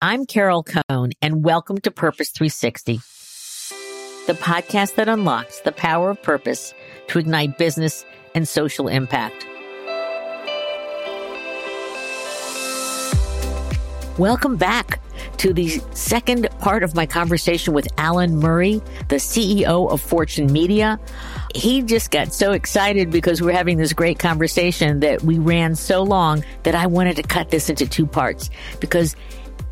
[0.00, 2.98] I'm Carol Cone, and welcome to Purpose 360,
[4.28, 6.72] the podcast that unlocks the power of purpose
[7.08, 9.44] to ignite business and social impact.
[14.18, 15.00] Welcome back
[15.38, 21.00] to the second part of my conversation with Alan Murray, the CEO of Fortune Media.
[21.56, 26.04] He just got so excited because we're having this great conversation that we ran so
[26.04, 29.16] long that I wanted to cut this into two parts because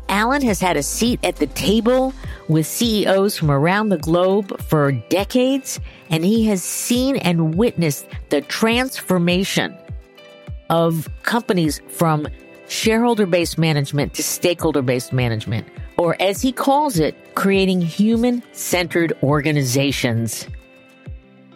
[0.09, 2.13] Alan has had a seat at the table
[2.47, 8.41] with CEOs from around the globe for decades, and he has seen and witnessed the
[8.41, 9.77] transformation
[10.69, 12.27] of companies from
[12.67, 15.67] shareholder based management to stakeholder based management,
[15.97, 20.47] or as he calls it, creating human centered organizations.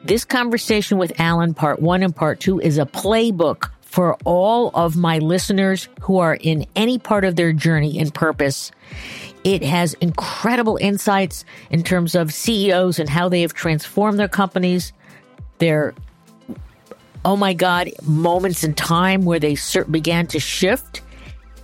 [0.04, 4.96] This conversation with Alan, part one and part two, is a playbook for all of
[4.96, 8.72] my listeners who are in any part of their journey and purpose.
[9.44, 14.94] It has incredible insights in terms of CEOs and how they have transformed their companies,
[15.58, 15.94] their
[17.26, 19.58] oh my God, moments in time where they
[19.90, 21.02] began to shift.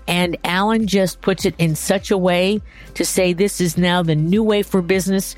[0.06, 2.62] And Alan just puts it in such a way
[2.96, 5.38] to say this is now the new way for business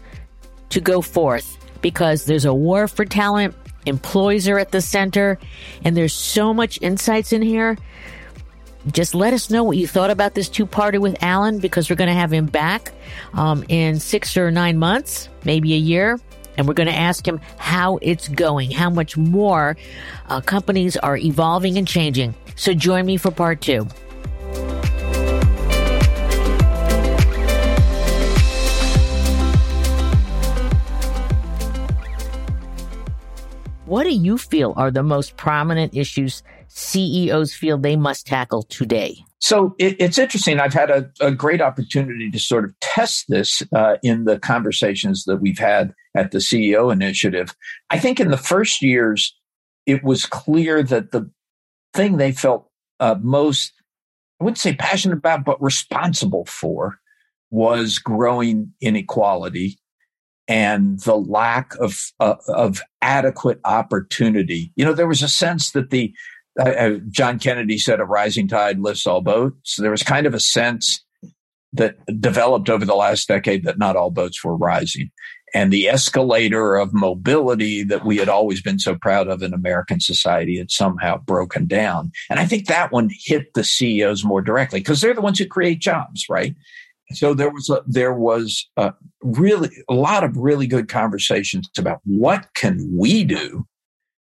[0.69, 5.39] to go forth because there's a war for talent employees are at the center,
[5.83, 7.77] and there's so much insights in here.
[8.91, 11.97] Just let us know what you thought about this two parter with Alan because we're
[11.97, 12.91] going to have him back
[13.33, 16.19] um, in six or nine months, maybe a year.
[16.57, 19.77] And we're going to ask him how it's going, how much more
[20.27, 22.35] uh, companies are evolving and changing.
[22.55, 23.87] So join me for part two.
[33.89, 39.17] What do you feel are the most prominent issues CEOs feel they must tackle today?
[39.39, 40.59] So it, it's interesting.
[40.59, 45.23] I've had a, a, great opportunity to sort of test this uh, in the conversations
[45.23, 47.55] that we've had at the CEO initiative.
[47.89, 49.35] I think in the first years,
[49.87, 51.27] it was clear that the
[51.95, 52.69] thing they felt
[52.99, 53.73] uh, most,
[54.39, 56.99] I wouldn't say passionate about, but responsible for
[57.49, 59.78] was growing inequality
[60.49, 64.73] and the lack of uh, of adequate opportunity.
[64.75, 66.13] You know, there was a sense that the
[66.59, 69.77] uh, uh, John Kennedy said a rising tide lifts all boats.
[69.77, 71.05] There was kind of a sense
[71.71, 75.11] that developed over the last decade that not all boats were rising.
[75.53, 79.99] And the escalator of mobility that we had always been so proud of in American
[79.99, 82.11] society had somehow broken down.
[82.29, 85.47] And I think that one hit the CEOs more directly because they're the ones who
[85.47, 86.55] create jobs, right?
[87.13, 92.01] So there was a, there was a really a lot of really good conversations about
[92.03, 93.65] what can we do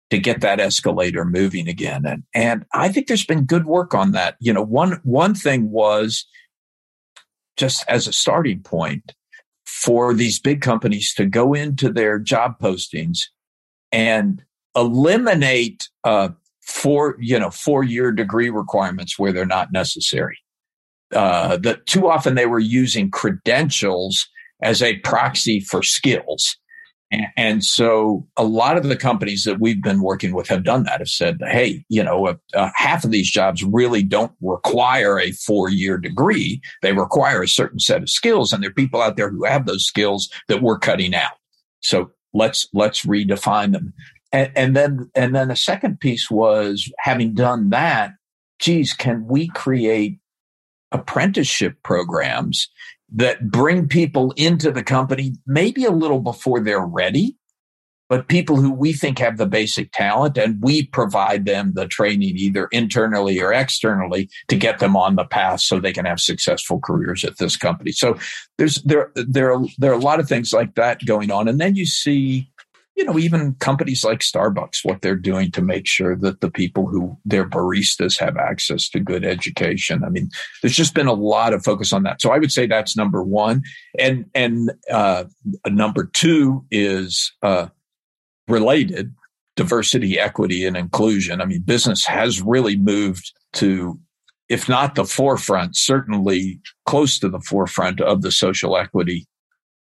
[0.09, 4.11] to get that escalator moving again, and and I think there's been good work on
[4.13, 4.35] that.
[4.39, 6.25] You know, one one thing was
[7.57, 9.13] just as a starting point
[9.65, 13.19] for these big companies to go into their job postings
[13.91, 14.43] and
[14.75, 16.29] eliminate uh,
[16.61, 20.39] four you know four year degree requirements where they're not necessary
[21.13, 24.27] uh, that too often they were using credentials
[24.61, 26.57] as a proxy for skills.
[27.35, 30.99] And, so a lot of the companies that we've been working with have done that,
[30.99, 35.31] have said, hey, you know, uh, uh, half of these jobs really don't require a
[35.31, 36.61] four year degree.
[36.83, 38.53] They require a certain set of skills.
[38.53, 41.31] And there are people out there who have those skills that we're cutting out.
[41.79, 43.93] So let's, let's redefine them.
[44.31, 48.11] And, and then, and then a second piece was having done that,
[48.59, 50.19] geez, can we create
[50.91, 52.69] apprenticeship programs
[53.11, 57.35] that bring people into the company maybe a little before they're ready,
[58.07, 62.37] but people who we think have the basic talent and we provide them the training
[62.37, 66.79] either internally or externally to get them on the path so they can have successful
[66.79, 67.91] careers at this company.
[67.91, 68.17] So
[68.57, 71.59] there's there there are, there are a lot of things like that going on and
[71.59, 72.49] then you see
[72.99, 76.85] you know, even companies like Starbucks, what they're doing to make sure that the people
[76.85, 80.03] who their baristas have access to good education.
[80.03, 80.29] I mean,
[80.61, 82.21] there's just been a lot of focus on that.
[82.21, 83.63] So I would say that's number one.
[83.97, 85.23] And, and, uh,
[85.65, 87.67] number two is, uh,
[88.49, 89.15] related
[89.55, 91.39] diversity, equity, and inclusion.
[91.39, 93.97] I mean, business has really moved to,
[94.49, 99.25] if not the forefront, certainly close to the forefront of the social equity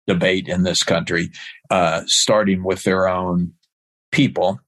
[0.06, 1.30] debate in this country,
[1.70, 3.52] uh, starting with their own
[4.12, 4.60] people,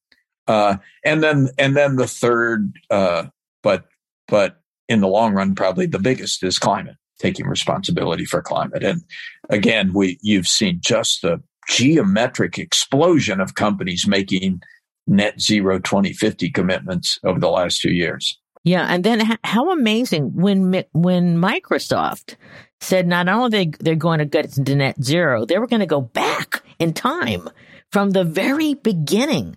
[0.47, 3.27] uh, and then and then the third, uh,
[3.63, 3.87] but
[4.29, 8.83] but in the long run, probably the biggest is climate, taking responsibility for climate.
[8.83, 9.03] And
[9.51, 14.61] again, we you've seen just the geometric explosion of companies making
[15.07, 18.39] net zero 2050 commitments over the last two years.
[18.65, 22.37] Yeah, and then how amazing when when Microsoft
[22.81, 25.87] said not only they they're going to get to net zero, they were going to
[25.87, 27.49] go back in time
[27.91, 29.57] from the very beginning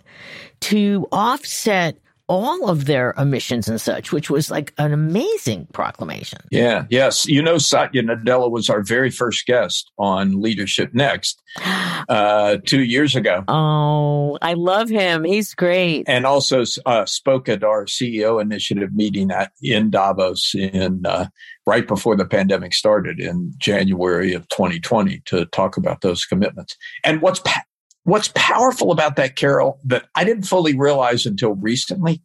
[0.61, 6.39] to offset all of their emissions and such, which was like an amazing proclamation.
[6.51, 7.27] Yeah, yes.
[7.27, 11.41] You know, Satya Nadella was our very first guest on Leadership Next
[12.09, 13.43] uh, two years ago.
[13.47, 15.23] Oh, I love him.
[15.23, 16.05] He's great.
[16.07, 21.27] And also uh, spoke at our CEO initiative meeting at, in Davos in uh,
[21.67, 26.75] right before the pandemic started in January of 2020 to talk about those commitments.
[27.03, 27.63] And what's pa-
[28.05, 32.21] What's powerful about that, Carol, that I didn't fully realize until recently,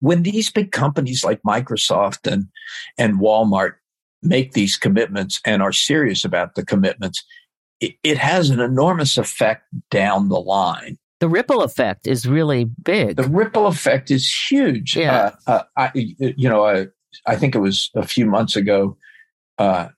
[0.00, 2.48] when these big companies like Microsoft and,
[2.98, 3.72] and Walmart
[4.22, 7.24] make these commitments and are serious about the commitments,
[7.80, 10.98] it, it has an enormous effect down the line.
[11.20, 13.16] The ripple effect is really big.
[13.16, 14.96] The ripple effect is huge.
[14.96, 15.32] Yeah.
[15.46, 16.88] Uh, uh, I, you know, I,
[17.26, 18.96] I think it was a few months ago.
[19.58, 19.88] Uh, uh,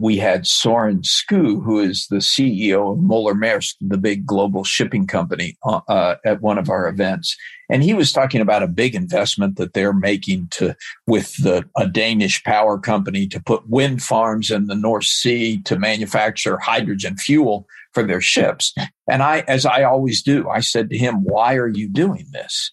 [0.00, 5.06] we had Soren Skou, who is the CEO of Moller Maersk, the big global shipping
[5.06, 7.36] company, uh, uh, at one of our events,
[7.70, 10.74] and he was talking about a big investment that they're making to
[11.06, 15.78] with the a Danish power company to put wind farms in the North Sea to
[15.78, 18.74] manufacture hydrogen fuel for their ships.
[19.10, 22.72] And I, as I always do, I said to him, "Why are you doing this?"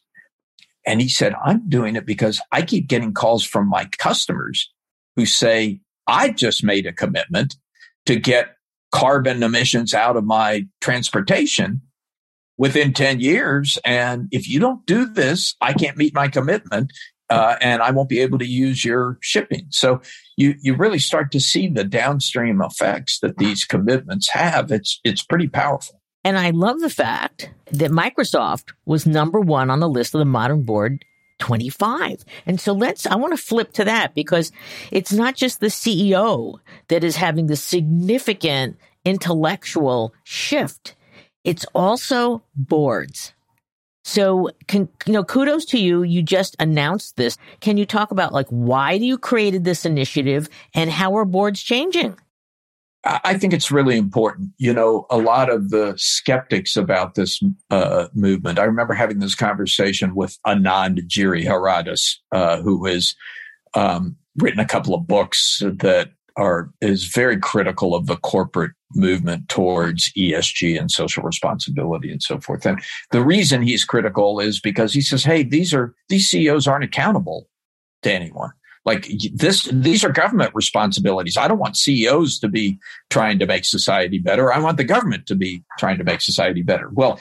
[0.87, 4.71] And he said, "I'm doing it because I keep getting calls from my customers
[5.15, 7.55] who say." I just made a commitment
[8.05, 8.55] to get
[8.91, 11.81] carbon emissions out of my transportation
[12.57, 13.77] within 10 years.
[13.83, 16.93] And if you don't do this, I can't meet my commitment.
[17.29, 19.65] Uh, and I won't be able to use your shipping.
[19.71, 19.99] So
[20.37, 24.71] you you really start to see the downstream effects that these commitments have.
[24.71, 25.99] It's it's pretty powerful.
[26.23, 30.25] And I love the fact that Microsoft was number one on the list of the
[30.25, 31.03] modern board
[31.39, 32.23] 25.
[32.45, 34.51] And so let's, I want to flip to that because
[34.91, 40.95] it's not just the CEO that is having the significant intellectual shift.
[41.43, 43.33] It's also boards.
[44.03, 46.03] So, can, you know, kudos to you.
[46.03, 47.37] You just announced this.
[47.59, 51.61] Can you talk about like why do you created this initiative and how are boards
[51.61, 52.15] changing?
[53.05, 54.51] I think it's really important.
[54.57, 58.57] You know, a lot of the skeptics about this uh, movement.
[58.57, 63.15] I remember having this conversation with Anand Giridharadas, uh, who has
[63.75, 69.49] um, written a couple of books that are is very critical of the corporate movement
[69.49, 72.65] towards ESG and social responsibility and so forth.
[72.65, 72.81] And
[73.11, 77.47] the reason he's critical is because he says, "Hey, these are these CEOs aren't accountable
[78.01, 78.51] to anyone."
[78.85, 81.37] Like this, these are government responsibilities.
[81.37, 82.77] I don't want CEOs to be
[83.09, 84.53] trying to make society better.
[84.53, 86.89] I want the government to be trying to make society better.
[86.93, 87.19] Well,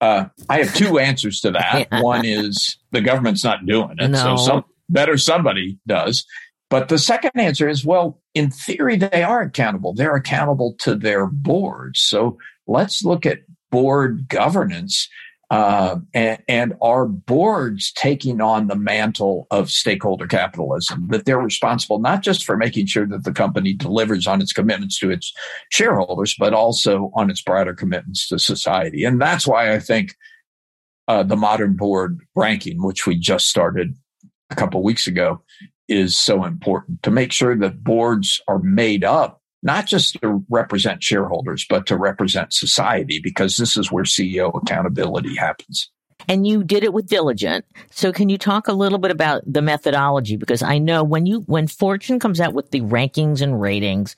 [0.00, 1.88] uh, I have two answers to that.
[1.92, 2.02] Yeah.
[2.02, 4.36] One is the government's not doing it, no.
[4.36, 6.26] so some better somebody does.
[6.70, 9.94] But the second answer is, well, in theory, they are accountable.
[9.94, 12.00] They're accountable to their boards.
[12.00, 13.40] So let's look at
[13.70, 15.08] board governance
[15.54, 22.00] uh, and, and our boards taking on the mantle of stakeholder capitalism, that they're responsible
[22.00, 25.32] not just for making sure that the company delivers on its commitments to its
[25.70, 29.04] shareholders, but also on its broader commitments to society.
[29.04, 30.16] And that's why I think
[31.06, 33.94] uh, the modern board ranking, which we just started
[34.50, 35.40] a couple weeks ago,
[35.86, 41.02] is so important to make sure that boards are made up not just to represent
[41.02, 45.90] shareholders, but to represent society, because this is where CEO accountability happens.
[46.28, 47.64] And you did it with Diligent.
[47.90, 50.36] So can you talk a little bit about the methodology?
[50.36, 54.16] Because I know when you, when Fortune comes out with the rankings and ratings,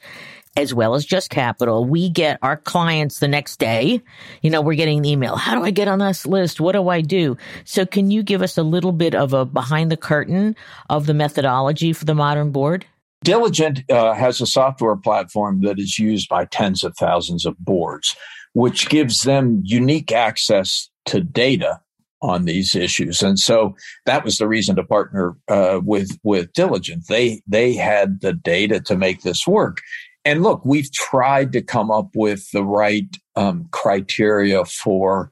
[0.56, 4.02] as well as JUST Capital, we get our clients the next day.
[4.40, 5.36] You know, we're getting an email.
[5.36, 6.60] How do I get on this list?
[6.60, 7.36] What do I do?
[7.64, 10.56] So can you give us a little bit of a behind the curtain
[10.88, 12.86] of the methodology for the modern board?
[13.24, 18.16] Diligent uh, has a software platform that is used by tens of thousands of boards,
[18.52, 21.80] which gives them unique access to data
[22.22, 23.22] on these issues.
[23.22, 23.74] And so
[24.06, 27.04] that was the reason to partner uh, with with Diligent.
[27.08, 29.80] They they had the data to make this work.
[30.24, 35.30] And look, we've tried to come up with the right um, criteria for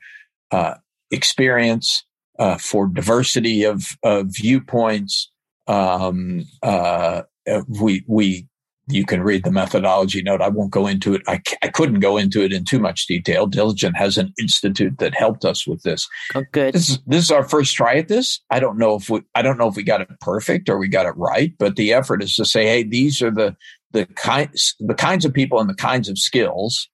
[0.52, 0.74] uh,
[1.10, 2.04] experience,
[2.38, 5.30] uh, for diversity of, of viewpoints,
[5.66, 8.46] um, uh, Uh, we we
[8.88, 10.42] you can read the methodology note.
[10.42, 11.22] I won't go into it.
[11.26, 13.46] I, I couldn't go into it in too much detail.
[13.46, 16.06] Diligent has an institute that helped us with this.
[16.34, 16.74] Oh, good.
[16.74, 18.40] This is, this is our first try at this.
[18.50, 20.88] I don't know if we, I don't know if we got it perfect or we
[20.88, 23.56] got it right, but the effort is to say, Hey, these are the,
[23.92, 26.88] the kinds, the kinds of people and the kinds of skills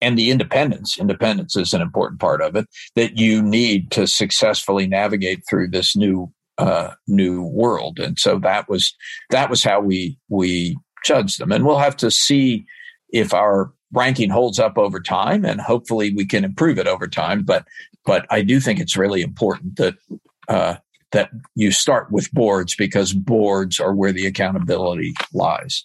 [0.00, 0.98] and the independence.
[0.98, 5.94] Independence is an important part of it that you need to successfully navigate through this
[5.94, 7.98] new uh, new world.
[7.98, 8.94] And so that was
[9.30, 11.52] that was how we we judged them.
[11.52, 12.64] And we'll have to see
[13.10, 17.42] if our ranking holds up over time, and hopefully we can improve it over time.
[17.42, 17.66] But
[18.04, 19.94] but I do think it's really important that
[20.48, 20.76] uh,
[21.12, 25.84] that you start with boards because boards are where the accountability lies.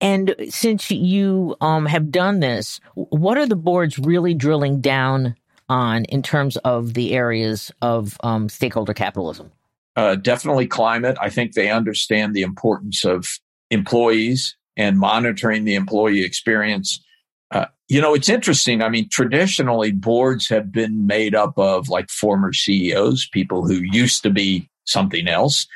[0.00, 5.36] And since you um, have done this, what are the boards really drilling down
[5.68, 9.50] on in terms of the areas of um, stakeholder capitalism?
[9.96, 11.16] Uh, definitely climate.
[11.20, 13.38] I think they understand the importance of
[13.70, 17.02] employees and monitoring the employee experience.
[17.50, 18.82] Uh, you know, it's interesting.
[18.82, 24.22] I mean, traditionally, boards have been made up of like former CEOs, people who used
[24.24, 25.66] to be something else.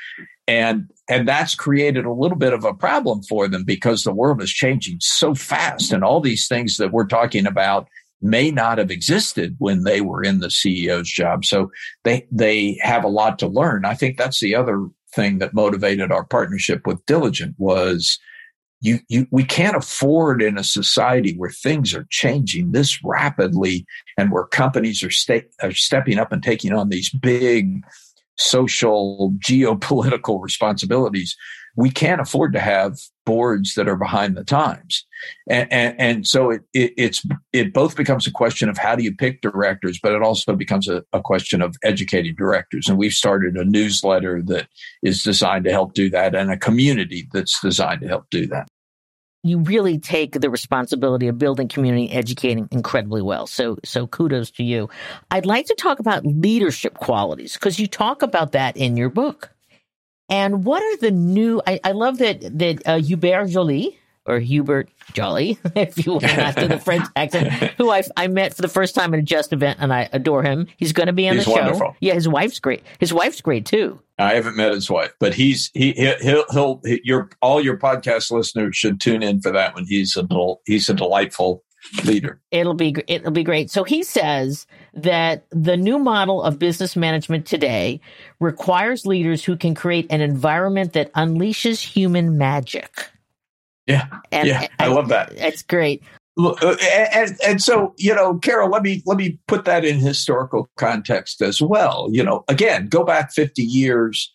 [0.47, 4.41] And, and that's created a little bit of a problem for them because the world
[4.41, 7.87] is changing so fast and all these things that we're talking about
[8.21, 11.45] may not have existed when they were in the CEO's job.
[11.45, 11.71] So
[12.03, 13.85] they, they have a lot to learn.
[13.85, 18.19] I think that's the other thing that motivated our partnership with Diligent was
[18.81, 23.85] you, you, we can't afford in a society where things are changing this rapidly
[24.17, 27.81] and where companies are, sta- are stepping up and taking on these big
[28.37, 31.35] social geopolitical responsibilities
[31.79, 35.05] we can't afford to have boards that are behind the times
[35.49, 39.03] and, and, and so it, it, it's it both becomes a question of how do
[39.03, 43.13] you pick directors but it also becomes a, a question of educating directors and we've
[43.13, 44.67] started a newsletter that
[45.03, 48.67] is designed to help do that and a community that's designed to help do that
[49.41, 53.47] you really take the responsibility of building community educating incredibly well.
[53.47, 54.89] So, so kudos to you.
[55.31, 59.51] I'd like to talk about leadership qualities because you talk about that in your book.
[60.29, 61.61] And what are the new?
[61.65, 66.67] I, I love that that uh, Hubert Joly or Hubert Jolly, if you want, after
[66.67, 69.79] the French accent, who I, I met for the first time at a Just event,
[69.81, 70.67] and I adore him.
[70.77, 71.61] He's going to be on he's the show.
[71.61, 71.95] Wonderful.
[71.99, 72.83] Yeah, his wife's great.
[72.99, 73.99] His wife's great too.
[74.19, 78.75] I haven't met his wife, but he's he he'll he'll your all your podcast listeners
[78.75, 79.85] should tune in for that one.
[79.85, 80.27] He's a
[80.65, 81.63] he's a delightful
[82.03, 82.39] leader.
[82.51, 83.71] It'll be it'll be great.
[83.71, 88.01] So he says that the new model of business management today
[88.39, 93.09] requires leaders who can create an environment that unleashes human magic.
[93.87, 95.35] Yeah, and, yeah, I, I love that.
[95.37, 96.03] That's great.
[96.37, 96.75] Uh,
[97.13, 101.41] and, and so you know, Carol, let me let me put that in historical context
[101.41, 102.07] as well.
[102.11, 104.33] You know, again, go back fifty years.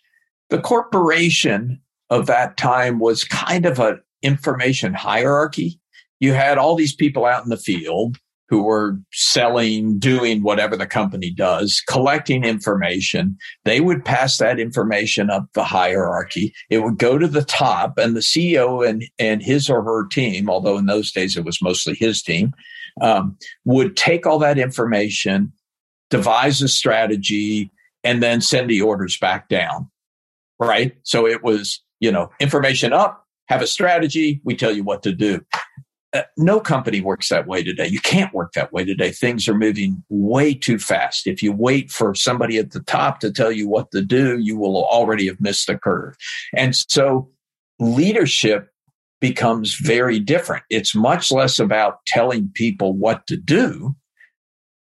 [0.51, 5.81] The corporation of that time was kind of an information hierarchy.
[6.25, 8.17] You had all these people out in the field
[8.49, 13.37] who were selling, doing whatever the company does, collecting information.
[13.67, 16.55] They would pass that information up the hierarchy.
[16.71, 20.49] It would go to the top and the CEO and, and his or her team,
[20.49, 22.55] although in those days it was mostly his team,
[23.03, 25.53] um, would take all that information,
[26.09, 27.71] devise a strategy,
[28.03, 29.91] and then send the orders back down.
[30.59, 30.97] Right.
[31.03, 34.41] So it was, you know, information up, have a strategy.
[34.43, 35.45] We tell you what to do.
[36.15, 37.89] Uh, no company works that way today.
[37.89, 39.11] You can't work that way today.
[39.11, 41.27] Things are moving way too fast.
[41.27, 44.57] If you wait for somebody at the top to tell you what to do, you
[44.57, 46.15] will already have missed the curve.
[46.55, 47.29] And so
[47.81, 48.71] leadership
[49.21, 50.63] becomes very different.
[50.71, 53.97] It's much less about telling people what to do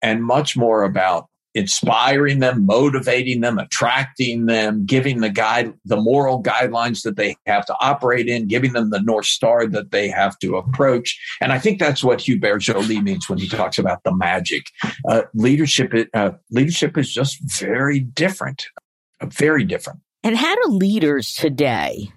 [0.01, 6.43] and much more about inspiring them, motivating them, attracting them, giving the guide, the moral
[6.43, 10.37] guidelines that they have to operate in, giving them the North Star that they have
[10.39, 11.17] to approach.
[11.41, 14.67] And I think that's what Hubert Joly means when he talks about the magic.
[15.07, 18.67] Uh, leadership, uh, leadership is just very different,
[19.21, 20.01] uh, very different.
[20.23, 22.11] And how do leaders today,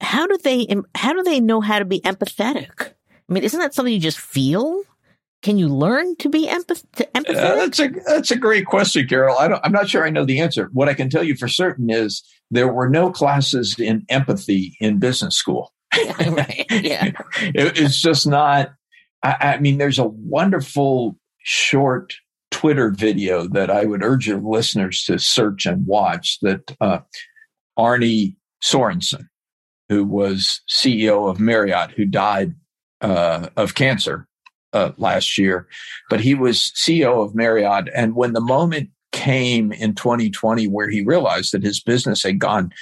[0.00, 2.92] how do they, how do they know how to be empathetic?
[3.28, 4.82] I mean, isn't that something you just feel?
[5.42, 7.36] Can you learn to be empath- to empathetic?
[7.36, 9.36] Uh, that's a that's a great question, Carol.
[9.36, 10.70] I don't, I'm not sure I know the answer.
[10.72, 12.22] What I can tell you for certain is
[12.52, 15.72] there were no classes in empathy in business school.
[15.96, 16.64] right.
[16.70, 17.06] Yeah.
[17.40, 18.72] it, it's just not.
[19.24, 22.14] I, I mean, there's a wonderful short
[22.52, 26.38] Twitter video that I would urge your listeners to search and watch.
[26.42, 27.00] That uh,
[27.76, 29.28] Arne Sorenson,
[29.88, 32.54] who was CEO of Marriott, who died
[33.00, 34.28] uh, of cancer
[34.72, 35.68] uh, last year,
[36.08, 37.88] but he was CEO of Marriott.
[37.94, 42.72] And when the moment came in 2020 where he realized that his business had gone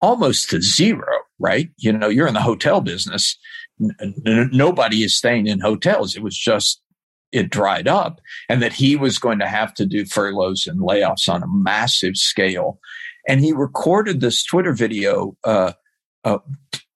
[0.00, 1.68] almost to zero, right?
[1.76, 3.38] You know, you're in the hotel business.
[3.80, 6.16] N- nobody is staying in hotels.
[6.16, 6.80] It was just,
[7.32, 11.28] it dried up and that he was going to have to do furloughs and layoffs
[11.28, 12.78] on a massive scale.
[13.28, 15.72] And he recorded this Twitter video, uh,
[16.24, 16.38] uh,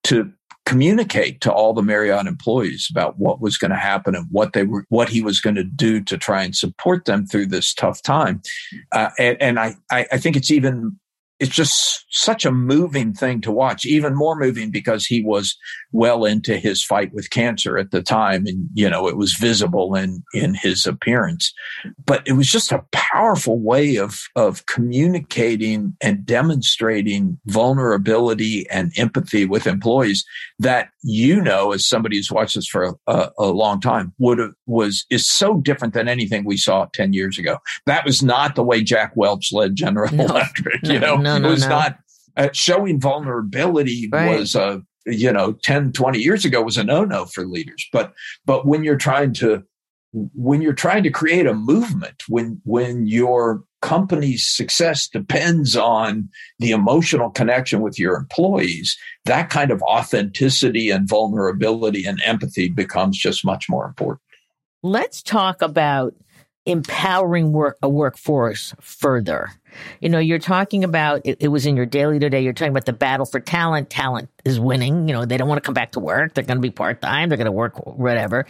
[0.04, 0.32] to
[0.66, 4.62] communicate to all the Marriott employees about what was going to happen and what they
[4.62, 8.02] were, what he was going to do to try and support them through this tough
[8.02, 8.40] time.
[8.92, 10.99] Uh, and, and I, I think it's even
[11.40, 15.56] it's just such a moving thing to watch, even more moving because he was
[15.90, 18.46] well into his fight with cancer at the time.
[18.46, 21.52] And, you know, it was visible in, in his appearance,
[22.04, 29.46] but it was just a powerful way of, of communicating and demonstrating vulnerability and empathy
[29.46, 30.24] with employees
[30.58, 34.52] that, you know, as somebody who's watched this for a, a long time would have
[34.66, 37.56] was, is so different than anything we saw 10 years ago.
[37.86, 41.48] That was not the way Jack Welch led General no, Electric, you know, no, no,
[41.48, 41.98] it was not
[42.36, 44.38] uh, showing vulnerability right.
[44.38, 48.12] was a, uh, you know 10 20 years ago was a no-no for leaders but
[48.44, 49.64] but when you're trying to
[50.12, 56.70] when you're trying to create a movement when when your company's success depends on the
[56.70, 63.42] emotional connection with your employees that kind of authenticity and vulnerability and empathy becomes just
[63.44, 64.20] much more important
[64.82, 66.14] let's talk about
[66.66, 69.50] empowering work a workforce further.
[70.00, 72.42] You know, you're talking about it, it, was in your daily today.
[72.42, 73.90] You're talking about the battle for talent.
[73.90, 75.08] Talent is winning.
[75.08, 76.34] You know, they don't want to come back to work.
[76.34, 77.28] They're going to be part time.
[77.28, 78.46] They're going to work whatever.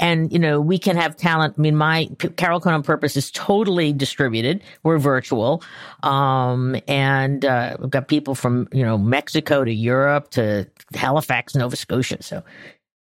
[0.00, 1.54] And you know, we can have talent.
[1.58, 4.62] I mean, my Carol Cone on Purpose is totally distributed.
[4.84, 5.62] We're virtual,
[6.02, 11.74] um, and uh, we've got people from you know Mexico to Europe to Halifax, Nova
[11.74, 12.22] Scotia.
[12.22, 12.44] So,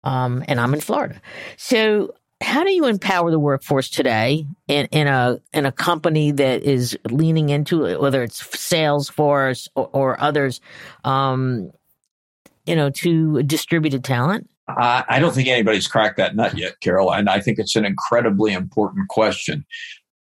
[0.04, 1.20] um, and I'm in Florida.
[1.56, 2.14] So
[2.44, 6.96] how do you empower the workforce today in, in a in a company that is
[7.10, 10.60] leaning into it, whether it's Salesforce or, or others,
[11.04, 11.72] um,
[12.66, 14.48] you know, to distributed talent?
[14.66, 18.52] I don't think anybody's cracked that nut yet, Carol, and I think it's an incredibly
[18.52, 19.66] important question.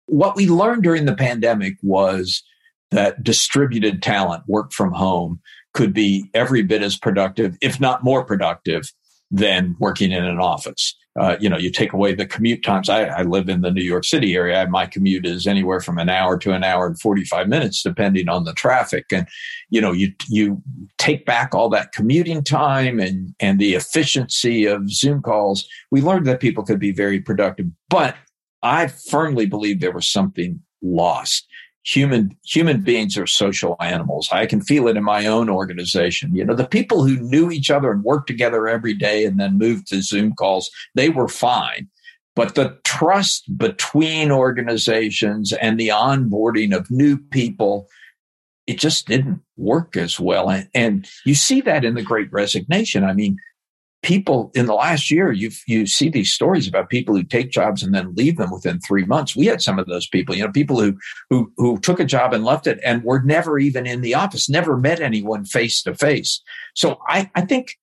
[0.06, 2.44] What we learned during the pandemic was
[2.92, 5.40] that distributed talent, work from home,
[5.74, 8.92] could be every bit as productive, if not more productive,
[9.32, 10.96] than working in an office.
[11.20, 12.88] Uh, you know, you take away the commute times.
[12.88, 14.66] I, I, live in the New York City area.
[14.70, 18.46] My commute is anywhere from an hour to an hour and 45 minutes, depending on
[18.46, 19.06] the traffic.
[19.12, 19.28] And,
[19.70, 20.62] you know, you, you
[20.98, 25.68] take back all that commuting time and, and the efficiency of Zoom calls.
[25.92, 28.16] We learned that people could be very productive, but
[28.64, 31.46] I firmly believe there was something lost
[31.90, 32.86] human human mm-hmm.
[32.86, 34.30] beings are social animals.
[34.32, 36.36] I can feel it in my own organization.
[36.36, 39.58] You know the people who knew each other and worked together every day and then
[39.58, 41.90] moved to zoom calls they were fine.
[42.36, 47.88] But the trust between organizations and the onboarding of new people
[48.68, 50.52] it just didn't work as well.
[50.52, 53.04] And, and you see that in the great resignation.
[53.04, 53.38] I mean
[54.02, 57.84] people in the last year, you you see these stories about people who take jobs
[57.84, 59.36] and then leave them within three months.
[59.36, 60.98] We had some of those people, you know, people who
[61.30, 64.50] who who took a job and left it and were never even in the office,
[64.50, 66.42] never met anyone face to face.
[66.76, 67.78] So I, I think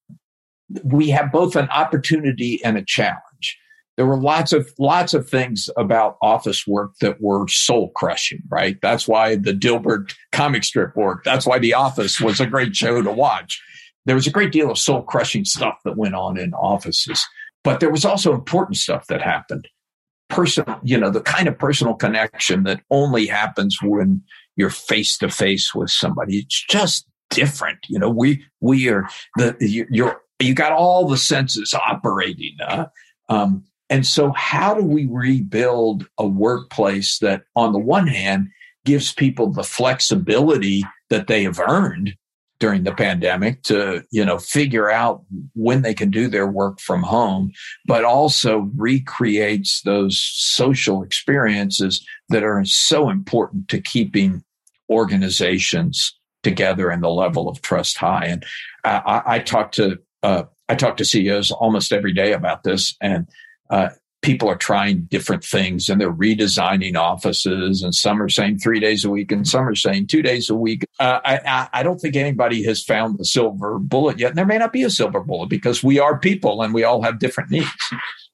[0.84, 3.58] we have both an opportunity and a challenge.
[3.96, 8.78] There were lots of lots of things about office work that were soul crushing, right?
[8.82, 11.24] That's why the Dilbert comic strip worked.
[11.24, 13.60] That's why The Office was a great show to watch
[14.06, 17.22] there was a great deal of soul crushing stuff that went on in offices,
[17.62, 19.68] but there was also important stuff that happened.
[20.28, 24.22] Personal, you know, the kind of personal connection that only happens when
[24.56, 26.38] you're face to face with somebody.
[26.38, 27.78] It's just different.
[27.88, 32.56] You know, we, we are the, you're, you got all the senses operating.
[32.64, 32.86] Uh,
[33.28, 38.48] um, and so, how do we rebuild a workplace that, on the one hand,
[38.84, 42.16] gives people the flexibility that they have earned
[42.58, 45.22] during the pandemic to you know figure out
[45.54, 47.52] when they can do their work from home
[47.86, 54.42] but also recreates those social experiences that are so important to keeping
[54.90, 58.24] organizations together and the level of trust high.
[58.24, 58.44] And
[58.84, 62.96] i, I talk to uh, i talk to ceos almost every day about this.
[63.00, 63.26] And
[63.68, 63.88] uh,
[64.26, 69.04] people are trying different things and they're redesigning offices and some are saying three days
[69.04, 70.84] a week and some are saying two days a week.
[70.98, 74.30] Uh, I, I don't think anybody has found the silver bullet yet.
[74.30, 77.02] And there may not be a silver bullet because we are people and we all
[77.02, 77.70] have different needs.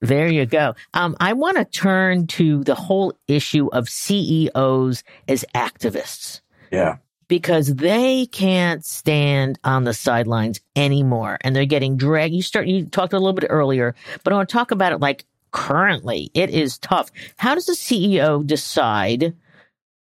[0.00, 0.74] There you go.
[0.94, 6.40] Um, I want to turn to the whole issue of CEOs as activists.
[6.72, 6.96] Yeah
[7.28, 12.34] because they can't stand on the sidelines anymore and they're getting dragged.
[12.34, 14.98] You start, you talked a little bit earlier, but I want to talk about it
[14.98, 16.30] like currently.
[16.34, 17.10] It is tough.
[17.36, 19.34] How does the CEO decide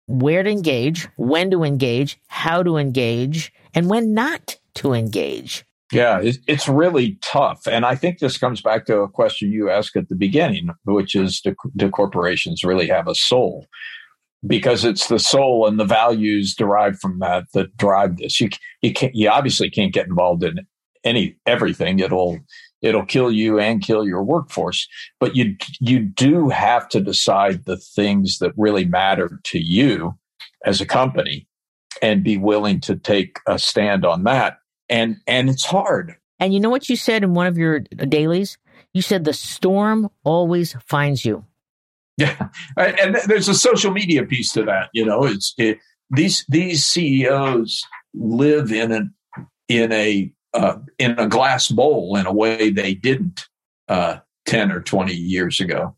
[0.08, 5.64] where to engage, when to engage, how to engage, and when not to engage?
[5.92, 7.68] Yeah, it's really tough.
[7.68, 11.16] And I think this comes back to a question you asked at the beginning, which
[11.16, 13.68] is do, do corporations really have a soul?
[14.48, 18.40] Because it's the soul and the values derived from that that drive this.
[18.40, 18.50] You
[18.82, 20.60] you can't you obviously can't get involved in
[21.04, 22.00] any everything.
[22.00, 22.40] It'll
[22.82, 24.88] it'll kill you and kill your workforce.
[25.20, 30.18] But you you do have to decide the things that really matter to you
[30.66, 31.48] as a company
[32.02, 34.58] and be willing to take a stand on that.
[34.90, 36.16] And and it's hard.
[36.40, 38.58] And you know what you said in one of your dailies?
[38.94, 41.46] You said the storm always finds you.
[42.18, 44.90] Yeah, and there's a social media piece to that.
[44.94, 45.80] You know, it's it,
[46.12, 49.14] these these CEOs live in an
[49.68, 53.46] in a uh, in a glass bowl in a way they didn't
[53.88, 55.96] uh, ten or twenty years ago.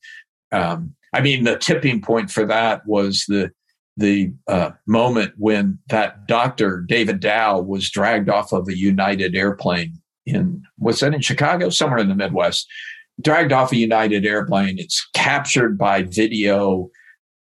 [0.51, 3.51] Um, I mean, the tipping point for that was the
[3.97, 9.99] the uh, moment when that doctor David Dao was dragged off of a United airplane
[10.25, 11.69] in was that in Chicago?
[11.69, 12.67] Somewhere in the Midwest.
[13.21, 14.79] Dragged off a United airplane.
[14.79, 16.89] It's captured by video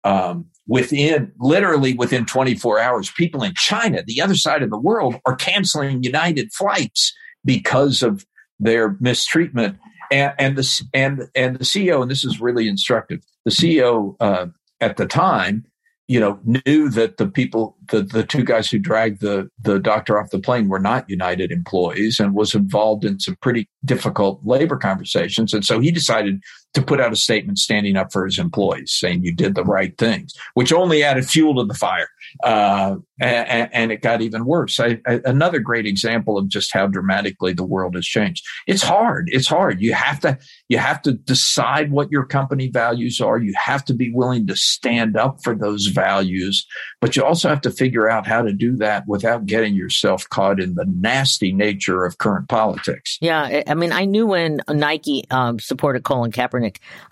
[0.05, 5.17] um, within literally within 24 hours people in China the other side of the world
[5.25, 8.27] are canceling United flights because of
[8.59, 9.77] their mistreatment
[10.11, 14.47] and, and the and and the CEO and this is really instructive the CEO uh,
[14.81, 15.65] at the time
[16.09, 20.21] you know, knew that the people, the, the two guys who dragged the, the doctor
[20.21, 24.77] off the plane were not United employees and was involved in some pretty difficult labor
[24.77, 25.53] conversations.
[25.53, 26.41] And so he decided
[26.77, 29.97] to put out a statement standing up for his employees, saying you did the right
[29.97, 32.09] things, which only added fuel to the fire.
[32.45, 34.79] Uh, and, and, it got even worse.
[34.79, 38.45] I, I, another great example of just how dramatically the world has changed.
[38.67, 39.31] It's hard.
[39.33, 39.81] It's hard.
[39.81, 40.37] You have to,
[40.69, 43.39] you have to decide what your company values are.
[43.39, 46.67] You have to be willing to stand up for those values,
[47.01, 50.61] but you also have to figure out how to do that without getting yourself caught
[50.61, 53.17] in the nasty nature of current politics.
[53.23, 53.62] Yeah.
[53.67, 56.66] I mean, I knew when Nike um, supported Colin Kaepernick,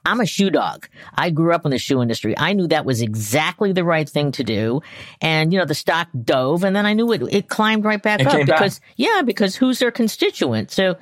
[0.05, 0.89] I'm a shoe dog.
[1.15, 2.35] I grew up in the shoe industry.
[2.37, 4.83] I knew that was exactly the right thing to do.
[5.21, 8.21] And, you know, the stock dove and then I knew it, it climbed right back
[8.21, 8.89] it up because, back.
[8.97, 10.71] yeah, because who's their constituent?
[10.71, 10.97] So,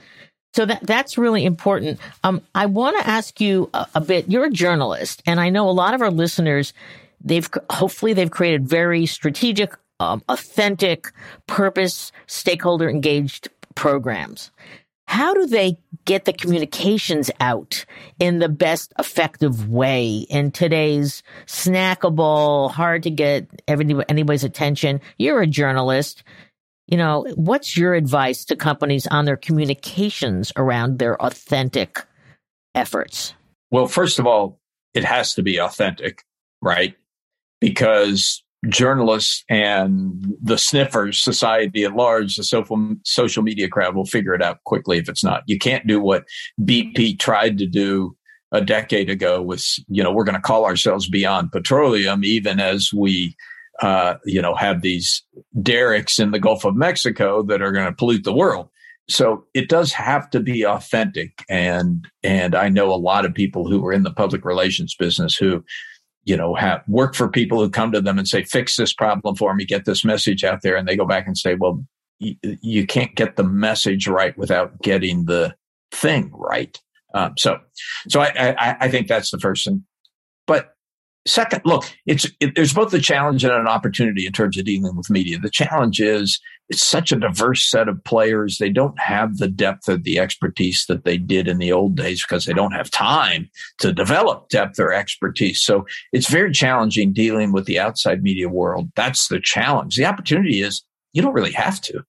[0.55, 1.99] so that that's really important.
[2.25, 4.29] Um, I want to ask you a, a, bit.
[4.29, 6.75] You're a journalist, and I know a lot of our listeners.
[7.25, 11.11] They've hopefully they've created very strategic, um, authentic,
[11.47, 14.51] purpose, stakeholder engaged programs.
[15.07, 17.85] How do they get the communications out
[18.19, 25.01] in the best effective way in today's snackable, hard to get anybody's attention?
[25.19, 26.23] You're a journalist.
[26.89, 32.05] You know, what's your advice to companies on their communications around their authentic
[32.75, 33.35] efforts?
[33.71, 34.61] Well, first of all,
[34.93, 36.25] it has to be authentic,
[36.61, 36.95] right?
[37.61, 44.35] Because journalists and the sniffers, society at large, the social, social media crowd will figure
[44.35, 45.43] it out quickly if it's not.
[45.47, 46.25] You can't do what
[46.61, 48.17] BP tried to do
[48.53, 52.91] a decade ago with, you know, we're going to call ourselves Beyond Petroleum, even as
[52.95, 53.35] we,
[53.81, 55.25] uh, you know, have these
[55.61, 58.69] derricks in the Gulf of Mexico that are going to pollute the world.
[59.09, 61.45] So it does have to be authentic.
[61.49, 65.35] And, and I know a lot of people who are in the public relations business
[65.35, 65.65] who,
[66.25, 69.35] you know, have work for people who come to them and say, fix this problem
[69.35, 70.77] for me, get this message out there.
[70.77, 71.85] And they go back and say, well,
[72.21, 75.55] y- you can't get the message right without getting the
[75.91, 76.79] thing right.
[77.15, 77.59] Um, so,
[78.09, 79.85] so I, I, I, think that's the first thing.
[80.47, 80.75] But
[81.27, 84.97] second, look, it's, it, there's both a challenge and an opportunity in terms of dealing
[84.97, 85.39] with media.
[85.39, 88.59] The challenge is it's such a diverse set of players.
[88.59, 92.23] They don't have the depth of the expertise that they did in the old days
[92.23, 95.61] because they don't have time to develop depth or expertise.
[95.61, 98.91] So it's very challenging dealing with the outside media world.
[98.97, 99.97] That's the challenge.
[99.97, 102.05] The opportunity is you don't really have to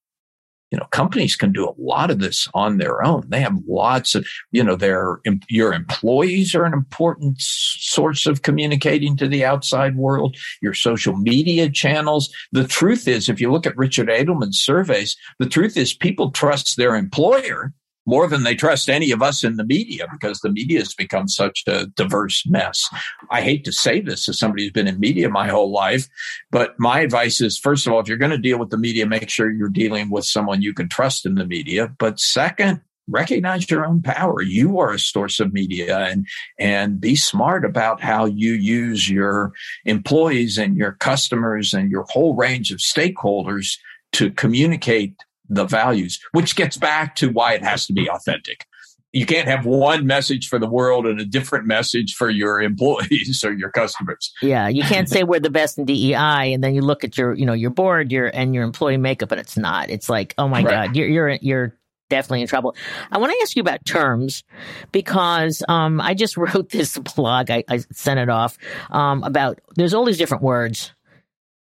[0.73, 3.23] you know companies can do a lot of this on their own.
[3.29, 9.15] They have lots of you know their your employees are an important source of communicating
[9.17, 12.33] to the outside world your social media channels.
[12.53, 16.75] The truth is if you look at richard edelman's surveys the truth is people trust
[16.75, 17.71] their employer
[18.05, 21.27] more than they trust any of us in the media because the media has become
[21.27, 22.83] such a diverse mess.
[23.29, 26.07] I hate to say this as somebody who's been in media my whole life,
[26.51, 29.05] but my advice is first of all, if you're going to deal with the media,
[29.05, 31.93] make sure you're dealing with someone you can trust in the media.
[31.97, 34.41] But second, recognize your own power.
[34.41, 36.25] You are a source of media and,
[36.59, 39.51] and be smart about how you use your
[39.85, 43.77] employees and your customers and your whole range of stakeholders
[44.13, 45.15] to communicate
[45.49, 48.65] the values, which gets back to why it has to be authentic.
[49.11, 53.43] You can't have one message for the world and a different message for your employees
[53.43, 54.33] or your customers.
[54.41, 57.33] Yeah, you can't say we're the best in DEI and then you look at your,
[57.33, 59.89] you know, your board, your and your employee makeup, and it's not.
[59.89, 60.87] It's like, oh my right.
[60.87, 61.77] god, you're you're you're
[62.09, 62.75] definitely in trouble.
[63.11, 64.43] I want to ask you about terms
[64.91, 67.51] because um, I just wrote this blog.
[67.51, 68.57] I, I sent it off
[68.89, 70.91] um, about there's all these different words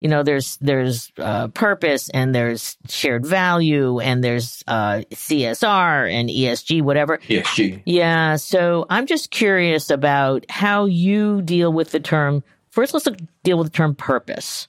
[0.01, 6.29] you know there's there's uh, purpose and there's shared value and there's uh, csr and
[6.29, 12.43] esg whatever esg yeah so i'm just curious about how you deal with the term
[12.69, 13.07] first let's
[13.43, 14.67] deal with the term purpose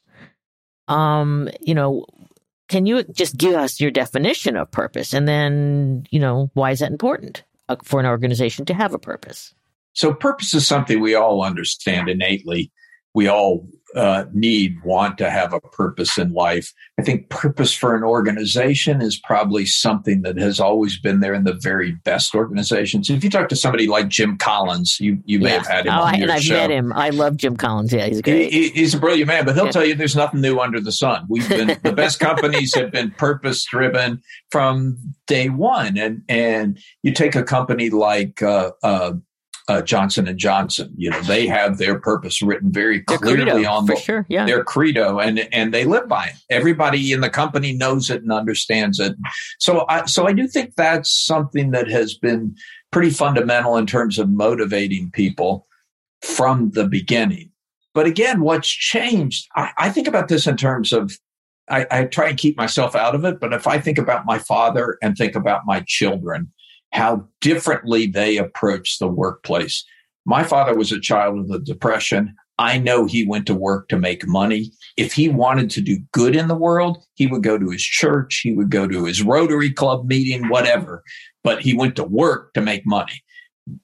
[0.89, 2.05] Um, you know,
[2.69, 6.81] can you just give us your definition of purpose and then, you know, why is
[6.81, 9.55] that important uh, for an organization to have a purpose?
[9.95, 12.73] So, purpose is something we all understand innately.
[13.15, 16.73] We all uh, need, want to have a purpose in life.
[16.99, 21.45] I think purpose for an organization is probably something that has always been there in
[21.45, 23.11] the very best organizations.
[23.11, 25.59] If you talk to somebody like Jim Collins, you you may yeah.
[25.59, 26.55] have had him oh, your and I've show.
[26.55, 26.93] met him.
[26.93, 27.93] I love Jim Collins.
[27.93, 28.53] Yeah, he's great.
[28.53, 29.71] He, he's a brilliant man, but he'll yeah.
[29.71, 31.27] tell you there's nothing new under the sun.
[31.29, 37.13] We've been the best companies have been purpose driven from day one, and and you
[37.13, 39.13] take a company like uh, uh,
[39.69, 40.93] uh, Johnson and Johnson.
[40.97, 44.45] You know, they have their purpose written very clearly credo, on the, sure, yeah.
[44.45, 46.35] their credo, and and they live by it.
[46.51, 49.15] Everybody in the company knows it and understands it.
[49.59, 52.57] So, I, so I do think that's something that has been
[52.91, 55.67] pretty fundamental in terms of motivating people
[56.23, 57.51] from the beginning.
[57.95, 59.49] But again, what's changed?
[59.55, 61.13] I, I think about this in terms of
[61.69, 63.39] I, I, try and keep myself out of it.
[63.39, 66.51] But if I think about my father and think about my children,
[66.93, 69.85] how differently they approach the workplace.
[70.25, 72.35] My father was a child of the Depression.
[72.59, 74.71] I know he went to work to make money.
[74.97, 78.41] If he wanted to do good in the world, he would go to his church,
[78.45, 81.03] he would go to his Rotary Club meeting, whatever,
[81.43, 83.23] but he went to work to make money.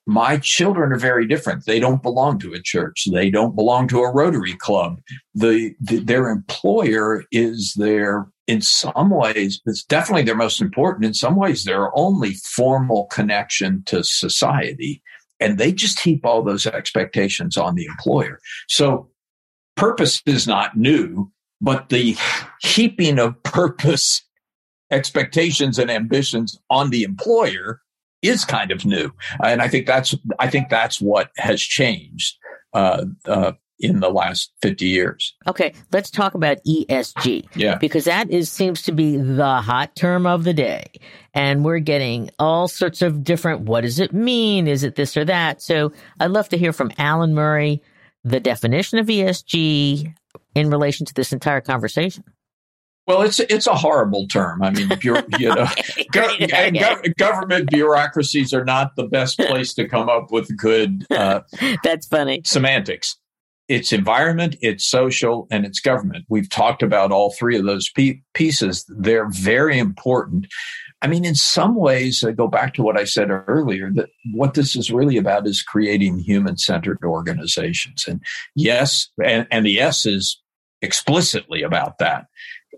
[0.07, 1.65] My children are very different.
[1.65, 3.07] They don't belong to a church.
[3.11, 5.01] They don't belong to a Rotary Club.
[5.35, 11.05] The, the their employer is their in some ways, it's definitely their most important.
[11.05, 15.03] In some ways, their only formal connection to society.
[15.39, 18.41] And they just heap all those expectations on the employer.
[18.67, 19.11] So
[19.77, 22.17] purpose is not new, but the
[22.63, 24.25] heaping of purpose
[24.91, 27.83] expectations and ambitions on the employer
[28.23, 29.11] is kind of new.
[29.43, 32.37] And I think that's, I think that's what has changed.
[32.75, 35.35] Uh, uh, in the last 50 years.
[35.47, 37.47] Okay, let's talk about ESG.
[37.55, 37.77] Yeah.
[37.77, 40.85] Because that is seems to be the hot term of the day.
[41.35, 44.67] And we're getting all sorts of different what does it mean?
[44.67, 45.63] Is it this or that?
[45.63, 47.83] So I'd love to hear from Alan Murray
[48.25, 50.13] the definition of ESG
[50.55, 52.25] in relation to this entire conversation.
[53.09, 54.63] Well, it's it's a horrible term.
[54.63, 55.67] I mean, you know,
[56.13, 61.05] go, go, government bureaucracies are not the best place to come up with good.
[61.11, 61.41] Uh,
[61.83, 63.17] That's funny semantics
[63.69, 66.25] it's environment, it's social, and it's government.
[66.29, 67.91] We've talked about all three of those
[68.33, 68.85] pieces.
[68.89, 70.47] They're very important.
[71.03, 74.55] I mean, in some ways, I go back to what I said earlier that what
[74.55, 78.07] this is really about is creating human centered organizations.
[78.09, 78.21] And
[78.57, 80.41] yes, and, and, the S is
[80.83, 82.27] explicitly about that.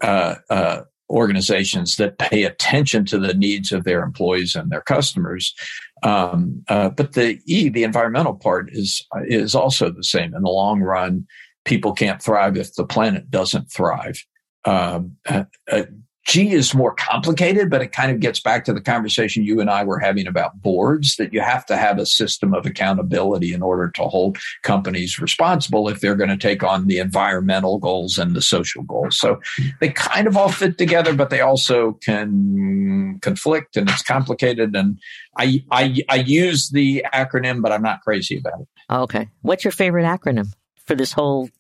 [0.03, 5.55] Uh, uh, organizations that pay attention to the needs of their employees and their customers.
[6.03, 10.35] Um, uh, but the E, the environmental part, is is also the same.
[10.35, 11.27] In the long run,
[11.65, 14.25] people can't thrive if the planet doesn't thrive.
[14.65, 15.85] Um, uh, uh,
[16.31, 19.69] G is more complicated, but it kind of gets back to the conversation you and
[19.69, 23.63] I were having about boards that you have to have a system of accountability in
[23.63, 28.37] order to hold companies responsible if they're going to take on the environmental goals and
[28.37, 29.19] the social goals.
[29.19, 29.41] So
[29.81, 34.77] they kind of all fit together, but they also can conflict and it's complicated.
[34.77, 35.01] And
[35.37, 38.69] I, I, I use the acronym, but I'm not crazy about it.
[38.89, 39.29] Okay.
[39.43, 40.47] What's your favorite acronym
[40.87, 41.51] for this whole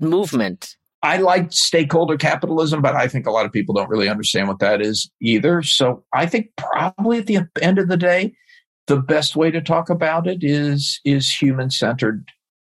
[0.00, 0.78] movement?
[1.06, 4.58] I like stakeholder capitalism, but I think a lot of people don't really understand what
[4.58, 5.62] that is either.
[5.62, 8.34] So I think probably at the end of the day,
[8.88, 12.28] the best way to talk about it is is human centered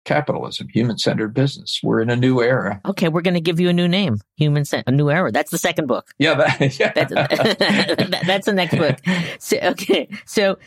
[0.03, 1.79] capitalism, human centered business.
[1.81, 2.81] We're in a new era.
[2.85, 5.31] Okay, we're going to give you a new name, human centered, a new era.
[5.31, 6.09] That's the second book.
[6.17, 6.91] Yeah, that, yeah.
[6.93, 7.13] That's,
[8.27, 8.97] that's the next book.
[9.39, 10.57] So, okay, so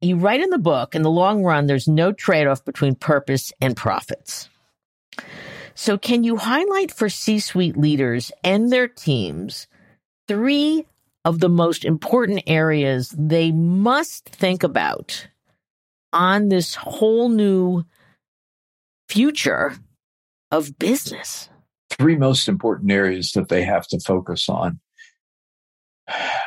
[0.00, 3.52] you write in the book, in the long run, there's no trade off between purpose
[3.60, 4.48] and profits.
[5.80, 9.68] So, can you highlight for C suite leaders and their teams
[10.26, 10.84] three
[11.24, 15.28] of the most important areas they must think about
[16.12, 17.84] on this whole new
[19.08, 19.76] future
[20.50, 21.48] of business?
[21.90, 24.80] Three most important areas that they have to focus on.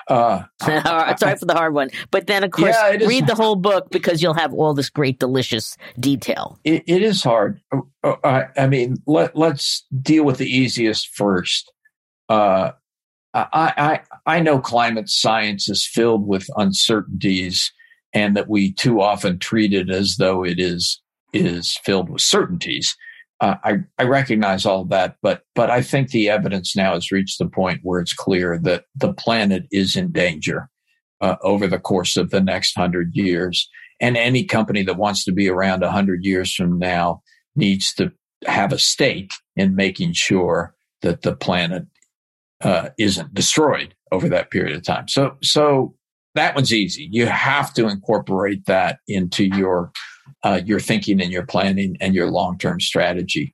[0.07, 3.89] Uh, Sorry for the hard one, but then of course yeah, read the whole book
[3.91, 6.59] because you'll have all this great, delicious detail.
[6.63, 7.61] it, it is hard.
[7.71, 11.71] Uh, uh, I, I, mean, let let's deal with the easiest first.
[12.29, 12.71] Uh,
[13.33, 13.47] I,
[14.25, 17.71] I I know climate science is filled with uncertainties,
[18.13, 21.01] and that we too often treat it as though it is
[21.33, 22.95] is filled with certainties
[23.41, 27.39] uh, I, I recognize all that, but but I think the evidence now has reached
[27.39, 30.69] the point where it's clear that the planet is in danger
[31.21, 33.67] uh, over the course of the next hundred years,
[33.99, 37.21] and any company that wants to be around a hundred years from now
[37.55, 38.11] needs to
[38.45, 41.85] have a stake in making sure that the planet
[42.61, 45.07] uh, isn't destroyed over that period of time.
[45.07, 45.95] So, so
[46.35, 47.09] that one's easy.
[47.11, 49.91] You have to incorporate that into your
[50.43, 53.53] uh, your thinking and your planning and your long term strategy.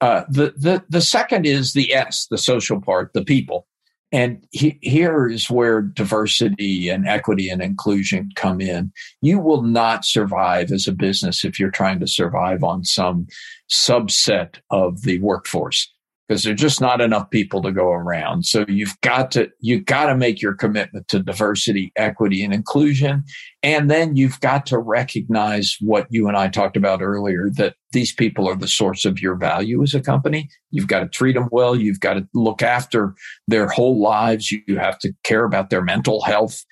[0.00, 3.66] Uh, the the the second is the S, the social part, the people.
[4.10, 8.90] And he, here is where diversity and equity and inclusion come in.
[9.20, 13.26] You will not survive as a business if you're trying to survive on some
[13.70, 15.92] subset of the workforce
[16.28, 18.44] because there's just not enough people to go around.
[18.44, 23.24] So you've got to you've got to make your commitment to diversity, equity, and inclusion,
[23.62, 28.12] and then you've got to recognize what you and I talked about earlier that these
[28.12, 30.48] people are the source of your value as a company.
[30.70, 31.74] You've got to treat them well.
[31.74, 33.14] You've got to look after
[33.46, 34.50] their whole lives.
[34.50, 36.64] You have to care about their mental health,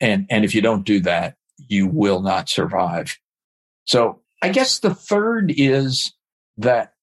[0.00, 1.34] and and if you don't do that,
[1.68, 3.18] you will not survive.
[3.86, 6.12] So I guess the third is
[6.58, 6.94] that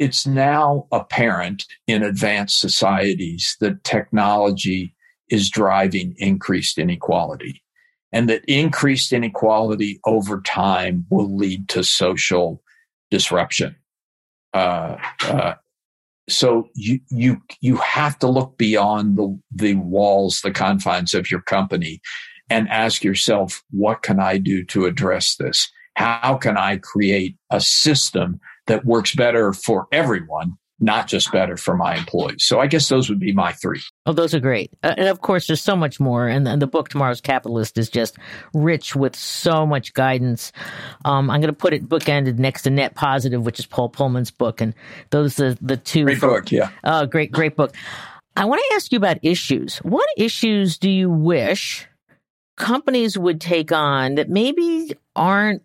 [0.00, 4.94] it's now apparent in advanced societies that technology
[5.28, 7.62] is driving increased inequality
[8.10, 12.62] and that increased inequality over time will lead to social
[13.10, 13.76] disruption.
[14.52, 15.54] Uh, uh,
[16.28, 21.42] so you you you have to look beyond the the walls, the confines of your
[21.42, 22.00] company,
[22.48, 25.70] and ask yourself, what can I do to address this?
[25.94, 31.76] How can I create a system that works better for everyone, not just better for
[31.76, 32.44] my employees.
[32.44, 33.82] So I guess those would be my three.
[34.06, 34.72] Oh, those are great.
[34.82, 36.26] Uh, and of course, there's so much more.
[36.26, 38.16] And, and, the book, Tomorrow's Capitalist, is just
[38.54, 40.52] rich with so much guidance.
[41.04, 44.30] Um, I'm going to put it bookended next to Net Positive, which is Paul Polman's
[44.30, 44.60] book.
[44.60, 44.74] And
[45.10, 46.04] those are the two.
[46.04, 46.70] Great book, yeah.
[46.84, 47.74] Oh, great, great book.
[48.36, 49.78] I want to ask you about issues.
[49.78, 51.86] What issues do you wish
[52.56, 55.62] companies would take on that maybe aren't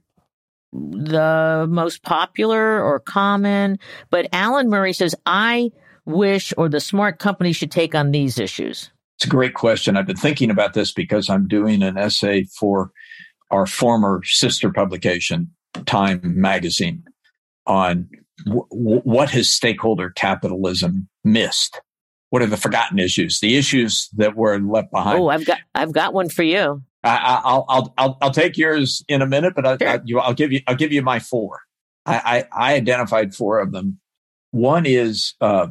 [0.91, 5.71] the most popular or common, but Alan Murray says, I
[6.05, 8.91] wish or the smart company should take on these issues?
[9.17, 9.95] It's a great question.
[9.95, 12.91] I've been thinking about this because I'm doing an essay for
[13.49, 15.51] our former sister publication,
[15.85, 17.03] Time Magazine,
[17.65, 18.09] on
[18.45, 21.79] w- what has stakeholder capitalism missed?
[22.29, 23.39] What are the forgotten issues?
[23.39, 25.19] The issues that were left behind.
[25.19, 26.83] Oh, I've got I've got one for you.
[27.09, 29.89] I, will I'll, I'll, I'll take yours in a minute, but I, sure.
[29.89, 31.61] I, you, I'll give you, I'll give you my four.
[32.05, 33.99] I, I, I identified four of them.
[34.51, 35.67] One is, uh,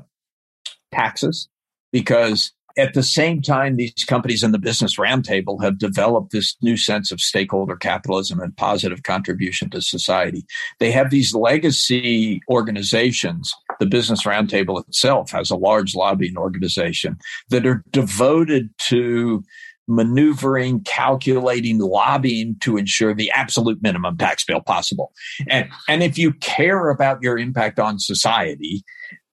[0.92, 1.48] taxes
[1.92, 6.76] because at the same time, these companies in the business roundtable have developed this new
[6.76, 10.44] sense of stakeholder capitalism and positive contribution to society.
[10.80, 13.54] They have these legacy organizations.
[13.78, 17.16] The business roundtable itself has a large lobbying organization
[17.50, 19.44] that are devoted to
[19.86, 25.12] maneuvering, calculating, lobbying to ensure the absolute minimum tax bill possible.
[25.48, 28.82] And, and if you care about your impact on society,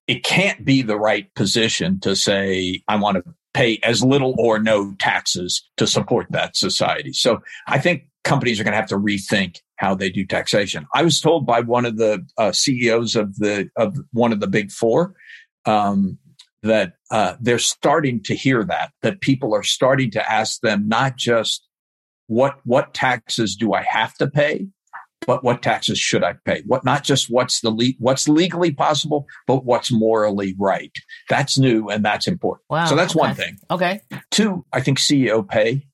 [0.06, 4.58] it can't be the right position to say, I want to pay as little or
[4.58, 7.12] no taxes to support that society.
[7.12, 10.86] So I think companies are going to have to rethink how they do taxation.
[10.94, 14.46] I was told by one of the uh, CEOs of the of one of the
[14.46, 15.14] big four
[15.66, 16.18] um,
[16.62, 21.16] that uh, they're starting to hear that that people are starting to ask them not
[21.16, 21.66] just
[22.26, 24.68] what what taxes do I have to pay,
[25.26, 26.62] but what taxes should I pay?
[26.66, 30.92] What not just what's the le- what's legally possible, but what's morally right.
[31.28, 32.64] That's new and that's important.
[32.70, 32.86] Wow.
[32.86, 33.20] So that's okay.
[33.20, 33.58] one thing.
[33.70, 34.00] Okay.
[34.30, 35.86] Two, I think CEO pay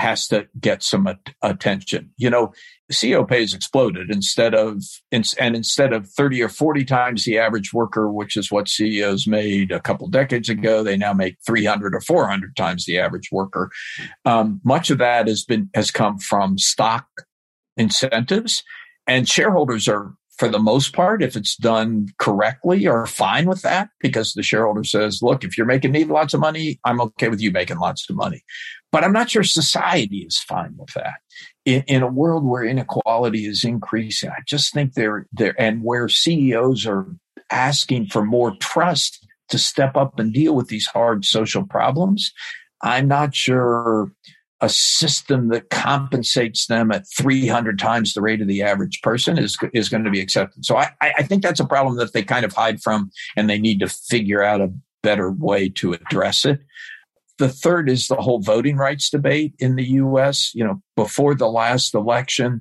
[0.00, 2.10] has to get some at- attention.
[2.16, 2.52] You know,
[2.90, 4.82] CEO pay has exploded instead of
[5.12, 9.70] and instead of 30 or 40 times the average worker, which is what CEOs made
[9.70, 13.70] a couple decades ago, they now make 300 or 400 times the average worker.
[14.24, 17.06] Um, much of that has been has come from stock
[17.76, 18.64] incentives,
[19.06, 23.90] and shareholders are for the most part, if it's done correctly, are fine with that
[24.00, 27.42] because the shareholder says, look, if you're making me lots of money, I'm okay with
[27.42, 28.42] you making lots of money.
[28.92, 31.20] But I'm not sure society is fine with that.
[31.64, 36.08] In, in a world where inequality is increasing, I just think they're there and where
[36.08, 37.06] CEOs are
[37.50, 42.32] asking for more trust to step up and deal with these hard social problems.
[42.82, 44.10] I'm not sure
[44.60, 49.56] a system that compensates them at 300 times the rate of the average person is,
[49.72, 50.64] is going to be accepted.
[50.64, 53.58] So I, I think that's a problem that they kind of hide from and they
[53.58, 54.72] need to figure out a
[55.02, 56.60] better way to address it.
[57.40, 60.54] The third is the whole voting rights debate in the U.S.
[60.54, 62.60] You know, before the last election,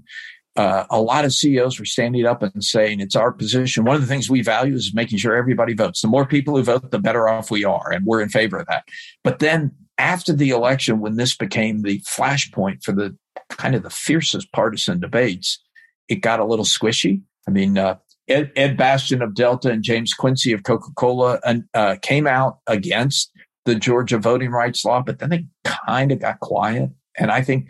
[0.55, 3.83] uh, a lot of CEOs were standing up and saying it's our position.
[3.83, 6.01] One of the things we value is making sure everybody votes.
[6.01, 8.67] The more people who vote, the better off we are, and we're in favor of
[8.67, 8.85] that.
[9.21, 13.17] But then after the election, when this became the flashpoint for the
[13.49, 15.61] kind of the fiercest partisan debates,
[16.07, 17.21] it got a little squishy.
[17.49, 17.97] I mean, uh,
[18.29, 21.41] Ed, Ed Bastian of Delta and James Quincy of Coca Cola
[21.73, 23.29] uh, came out against
[23.69, 26.89] the Georgia voting rights law, but then they kind of got quiet.
[27.17, 27.69] And I think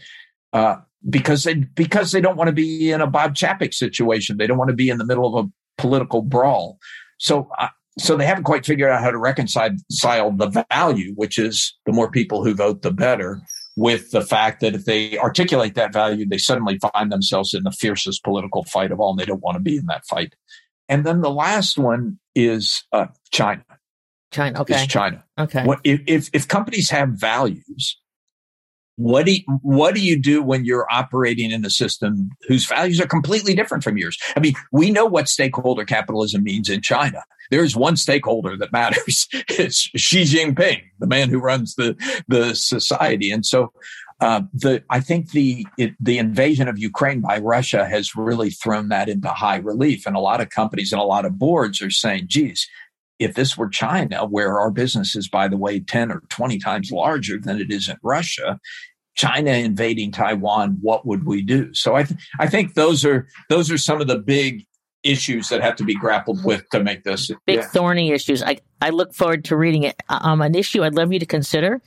[0.53, 0.77] uh,
[1.07, 4.57] because they because they don't want to be in a Bob Chapek situation, they don't
[4.57, 6.79] want to be in the middle of a political brawl.
[7.17, 9.71] So uh, so they haven't quite figured out how to reconcile
[10.31, 13.41] the value, which is the more people who vote, the better,
[13.75, 17.71] with the fact that if they articulate that value, they suddenly find themselves in the
[17.71, 20.33] fiercest political fight of all, and they don't want to be in that fight.
[20.87, 23.63] And then the last one is uh, China.
[24.31, 24.81] China, okay.
[24.81, 25.23] Is China.
[25.37, 25.63] Okay.
[25.63, 27.97] What, if, if companies have values,
[28.99, 32.99] what do you, what do you do when you're operating in a system whose values
[32.99, 34.17] are completely different from yours?
[34.35, 37.23] I mean, we know what stakeholder capitalism means in China.
[37.49, 39.27] There's one stakeholder that matters.
[39.49, 41.95] It's Xi Jinping, the man who runs the
[42.27, 43.31] the society.
[43.31, 43.73] And so,
[44.21, 48.89] uh, the I think the it, the invasion of Ukraine by Russia has really thrown
[48.89, 50.05] that into high relief.
[50.05, 52.67] And a lot of companies and a lot of boards are saying, "Geez."
[53.19, 56.91] If this were China, where our business is, by the way, 10 or 20 times
[56.91, 58.59] larger than it is in Russia,
[59.15, 61.73] China invading Taiwan, what would we do?
[61.73, 64.65] So I, th- I think those are those are some of the big
[65.03, 67.67] issues that have to be grappled with to make this big yeah.
[67.67, 68.41] thorny issues.
[68.41, 70.01] I I look forward to reading it.
[70.09, 71.81] Um, an issue I'd love you to consider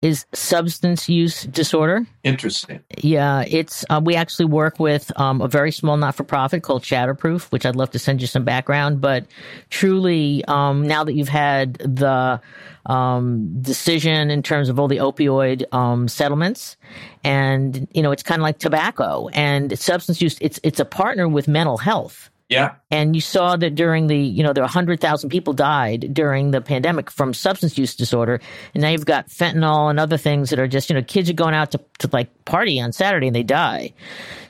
[0.00, 2.06] is substance use disorder.
[2.22, 2.80] Interesting.
[2.98, 6.82] Yeah, it's uh, we actually work with um, a very small not for profit called
[6.82, 9.00] Shatterproof, which I'd love to send you some background.
[9.00, 9.26] But
[9.70, 12.40] truly, um, now that you've had the
[12.86, 16.76] um, decision in terms of all the opioid um, settlements,
[17.24, 20.38] and you know, it's kind of like tobacco and substance use.
[20.40, 22.30] It's it's a partner with mental health.
[22.48, 22.76] Yeah.
[22.90, 26.62] And you saw that during the, you know, there were 100,000 people died during the
[26.62, 28.40] pandemic from substance use disorder.
[28.72, 31.34] And now you've got fentanyl and other things that are just, you know, kids are
[31.34, 33.92] going out to, to like party on Saturday and they die.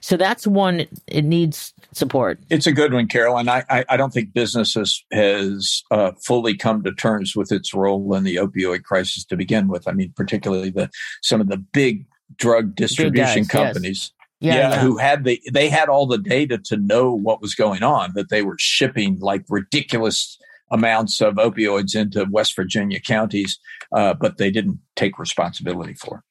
[0.00, 2.38] So that's one, it needs support.
[2.50, 3.48] It's a good one, Carolyn.
[3.48, 7.74] I, I, I don't think business has, has uh, fully come to terms with its
[7.74, 9.88] role in the opioid crisis to begin with.
[9.88, 10.88] I mean, particularly the,
[11.20, 14.12] some of the big drug distribution guys, companies.
[14.12, 17.54] Yes yeah, yeah, who had the they had all the data to know what was
[17.54, 20.38] going on that they were shipping like ridiculous
[20.70, 23.58] amounts of opioids into west virginia counties
[23.92, 26.22] uh, but they didn't take responsibility for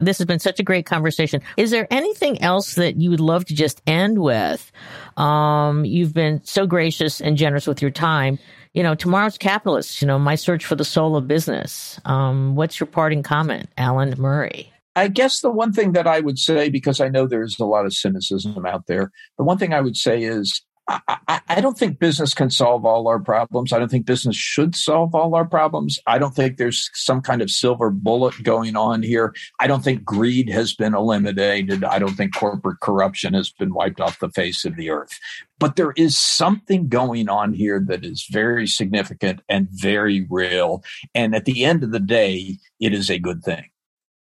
[0.00, 1.42] this has been such a great conversation.
[1.56, 4.70] Is there anything else that you would love to just end with?
[5.16, 8.38] Um, you've been so gracious and generous with your time.
[8.74, 12.00] You know, tomorrow's capitalists, you know, my search for the soul of business.
[12.04, 14.72] Um, what's your parting comment, Alan Murray?
[14.96, 17.86] I guess the one thing that I would say, because I know there's a lot
[17.86, 21.98] of cynicism out there, the one thing I would say is I, I, don't think
[21.98, 23.72] business can solve all our problems.
[23.72, 25.98] I don't think business should solve all our problems.
[26.06, 29.34] I don't think there's some kind of silver bullet going on here.
[29.60, 31.84] I don't think greed has been eliminated.
[31.84, 35.18] I don't think corporate corruption has been wiped off the face of the earth.
[35.58, 40.82] But there is something going on here that is very significant and very real.
[41.14, 43.64] And at the end of the day, it is a good thing.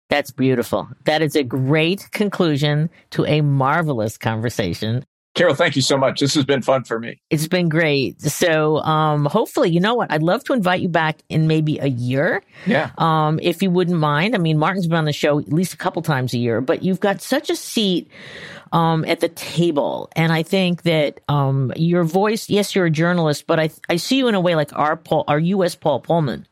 [0.09, 0.89] That's beautiful.
[1.05, 5.05] That is a great conclusion to a marvelous conversation.
[5.37, 6.21] Carol, thank you so much.
[6.21, 7.21] This has been fun for me.
[7.29, 8.23] It's been great.
[8.23, 10.11] So, um, hopefully, you know what?
[10.11, 12.43] I'd love to invite you back in maybe a year.
[12.65, 12.91] Yeah.
[12.97, 14.35] Um, if you wouldn't mind.
[14.35, 16.83] I mean, Martin's been on the show at least a couple times a year, but
[16.83, 18.11] you've got such a seat,
[18.73, 20.09] um, at the table.
[20.17, 24.17] And I think that, um, your voice, yes, you're a journalist, but I, I see
[24.17, 25.75] you in a way like our Paul, our U.S.
[25.75, 26.47] Paul Polman.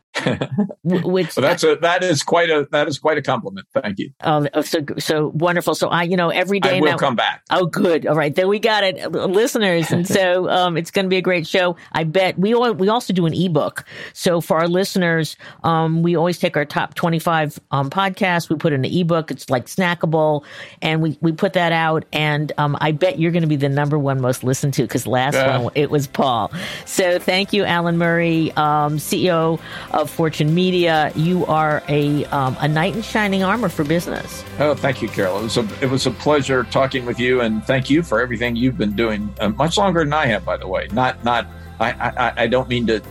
[0.85, 3.67] Which well, that's a that is quite a that is quite a compliment.
[3.73, 4.11] Thank you.
[4.23, 5.75] Oh, so so wonderful.
[5.75, 7.43] So I, you know, every day I will now, come back.
[7.51, 8.07] Oh, good.
[8.07, 11.23] All right, then we got it, listeners, and so um, it's going to be a
[11.23, 11.77] great show.
[11.93, 13.85] I bet we all, we also do an ebook.
[14.13, 18.49] So for our listeners, um, we always take our top twenty five um, podcasts.
[18.49, 19.31] We put in an ebook.
[19.31, 20.45] It's like snackable,
[20.83, 22.05] and we we put that out.
[22.13, 25.07] And um, I bet you're going to be the number one most listened to because
[25.07, 25.61] last uh.
[25.61, 26.53] one it was Paul.
[26.85, 29.61] So thank you, Alan Murray, um, CEO
[29.93, 31.13] of Fortune Media.
[31.15, 34.45] You are a um, a knight in shining armor for business.
[34.59, 35.39] Oh, thank you, Carol.
[35.41, 38.57] It was a it was a pleasure talking with you, and thank you for everything
[38.57, 39.33] you've been doing.
[39.41, 40.89] Uh, much longer than I have, by the way.
[40.93, 41.47] Not not.
[41.81, 43.03] I, I, I don't mean to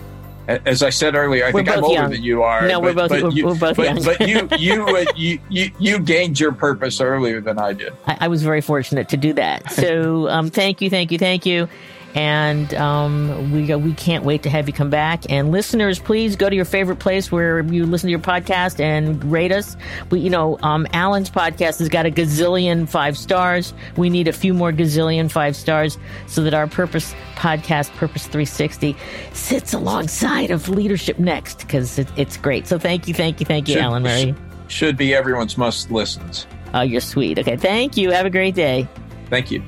[0.48, 2.12] as I said earlier, I we're think I'm older young.
[2.12, 2.68] than you are.
[2.68, 4.04] No, we're both, but you, we're both but, young.
[4.04, 7.94] but you, you, uh, you, you, you, gained your purpose earlier than I did.
[8.08, 9.72] I, I was very fortunate to do that.
[9.72, 11.70] So, um, thank you, thank you, thank you.
[12.16, 15.24] And um, we we can't wait to have you come back.
[15.30, 19.24] And listeners, please go to your favorite place where you listen to your podcast and
[19.32, 19.76] rate us.
[20.10, 23.74] We, you know, um, Alan's podcast has got a gazillion five stars.
[23.98, 25.98] We need a few more gazillion five stars
[26.28, 28.96] so that our Purpose podcast, Purpose 360,
[29.34, 32.68] sits alongside of Leadership Next because it, it's great.
[32.68, 34.36] So thank you, thank you, thank you, should, Alan Murray.
[34.68, 36.48] Should be everyone's must listens.
[36.74, 37.38] Oh, you're sweet.
[37.40, 38.12] Okay, thank you.
[38.12, 38.88] Have a great day.
[39.30, 39.64] Thank you.